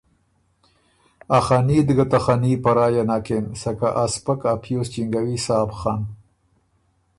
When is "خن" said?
5.79-6.01